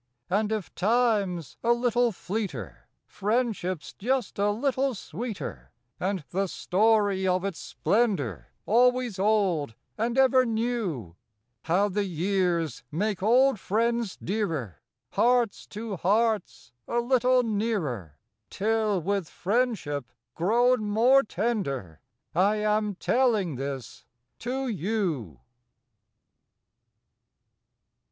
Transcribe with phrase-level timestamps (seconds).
[0.31, 5.67] y\AJD if time's a little / V fleeter, friendship s just a little sxx>eeter,
[5.99, 11.13] And the storp o" its splendor AlvOaps old and eVer neu);
[11.65, 14.77] Hovc> the pears make old friends dearet~,
[15.11, 18.17] Hearts to hearts a little nearer
[18.49, 22.01] Till voith friendship pro>xm more tender
[22.33, 24.05] I am tellina this
[24.39, 25.41] to ou.